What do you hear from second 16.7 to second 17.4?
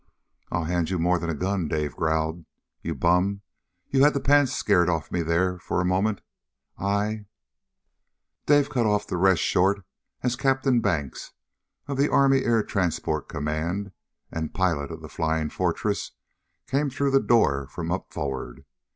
through the